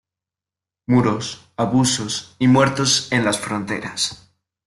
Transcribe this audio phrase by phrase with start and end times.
[0.87, 4.31] Muros, abusos y muertos en las fronteras.